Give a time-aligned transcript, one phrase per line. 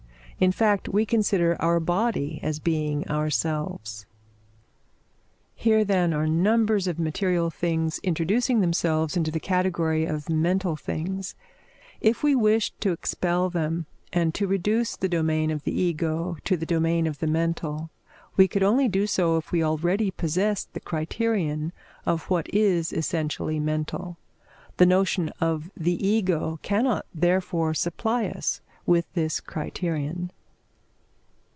[0.43, 4.07] In fact, we consider our body as being ourselves.
[5.53, 11.35] Here, then, are numbers of material things introducing themselves into the category of mental things.
[11.99, 16.57] If we wished to expel them and to reduce the domain of the Ego to
[16.57, 17.91] the domain of the mental,
[18.35, 21.71] we could only do so if we already possessed the criterion
[22.03, 24.17] of what is essentially mental.
[24.77, 30.31] The notion of the Ego cannot therefore supply us with this criterion.